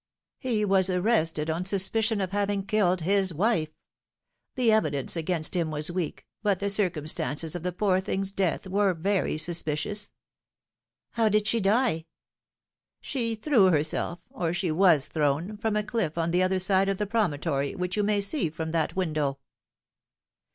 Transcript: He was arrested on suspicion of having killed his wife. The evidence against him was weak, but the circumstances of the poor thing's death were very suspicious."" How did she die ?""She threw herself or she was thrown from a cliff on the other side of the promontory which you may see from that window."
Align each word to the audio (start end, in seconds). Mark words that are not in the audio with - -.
He 0.39 0.65
was 0.65 0.89
arrested 0.89 1.47
on 1.51 1.63
suspicion 1.63 2.21
of 2.21 2.31
having 2.31 2.65
killed 2.65 3.01
his 3.01 3.35
wife. 3.35 3.69
The 4.55 4.71
evidence 4.71 5.15
against 5.15 5.55
him 5.55 5.69
was 5.69 5.91
weak, 5.91 6.25
but 6.41 6.57
the 6.57 6.71
circumstances 6.71 7.53
of 7.53 7.61
the 7.61 7.71
poor 7.71 7.99
thing's 8.01 8.31
death 8.31 8.65
were 8.65 8.95
very 8.95 9.37
suspicious."" 9.37 10.11
How 11.11 11.29
did 11.29 11.45
she 11.45 11.59
die 11.59 12.07
?""She 12.99 13.35
threw 13.35 13.69
herself 13.69 14.17
or 14.31 14.55
she 14.55 14.71
was 14.71 15.07
thrown 15.07 15.55
from 15.57 15.75
a 15.75 15.83
cliff 15.83 16.17
on 16.17 16.31
the 16.31 16.41
other 16.41 16.57
side 16.57 16.89
of 16.89 16.97
the 16.97 17.05
promontory 17.05 17.75
which 17.75 17.95
you 17.95 18.01
may 18.01 18.21
see 18.21 18.49
from 18.49 18.71
that 18.71 18.95
window." 18.95 19.37